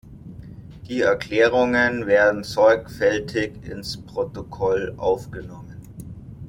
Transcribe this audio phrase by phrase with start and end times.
[0.89, 5.79] Die Erklärungen werden sorgfältig ins Protokoll aufgenommen.